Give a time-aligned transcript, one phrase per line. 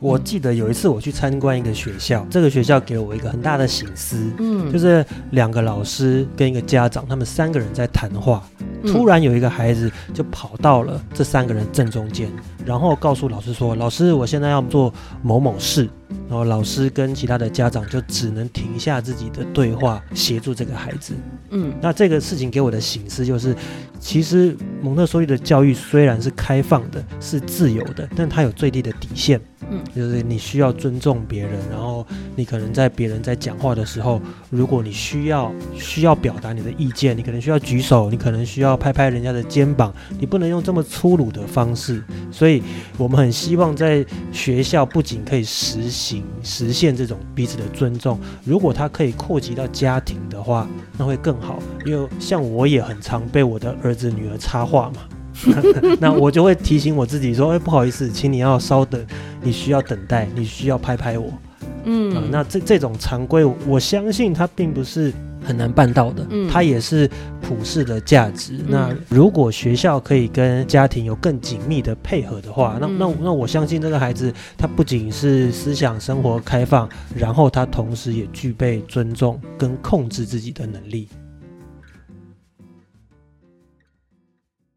[0.00, 8.42] 我记得有一次我去参观一个学校，这个学校给了我一个很大的醒思，嗯，就是两个老师跟一个家长，他们三个人在谈话，
[8.82, 12.30] 嗯突然有一个孩子就跑到了这三个人正中间，
[12.64, 14.92] 然后告诉老师说：“老师，我现在要做
[15.22, 15.88] 某某事。”
[16.28, 21.12] 然后老师跟其他的家长就只能停下自己的对话，协助这个孩子。
[21.50, 23.54] 嗯那这个事情给我的醒思就是，
[23.98, 29.40] 其实蒙特梭利的教育虽然是开放的，是自由的，但它有最低的底线。
[29.94, 42.02] 就是你需要尊重别人，然后你可能在别人在讲话的时候，如果你需要需要表达你的意见，你可能需要举手，你可能需要拍拍人家的肩膀，你不能用这么粗鲁的方式。
[42.30, 42.62] 所以
[42.96, 51.58] 我们很希望在学校不仅可以实行实现这种彼此的尊重，如果它可以扩及到家庭的话，那会更好。
[51.84, 55.02] 因为像我也很常被我的儿子女儿插话嘛。
[56.00, 59.04] 那我就会提醒我自己说：“哎，不好意思，请你要稍等，
[59.42, 61.28] 你需要等待，你需要拍拍我。”
[61.60, 65.10] 啊、嗯，那这这种常规，我相信它并不是
[65.42, 67.08] 很难办到的，嗯它也是
[67.40, 68.52] 普世的价值。
[68.68, 81.08] 那如果学校可以跟家庭有更紧密的配合的话，那嗯那那我相信这个孩子他不仅是思想生活开放，然后他同时也具备尊重跟控制自己的能力。